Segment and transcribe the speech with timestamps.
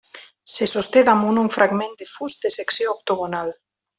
[0.53, 3.55] Se sosté damunt un fragment de fust de secció octogonal.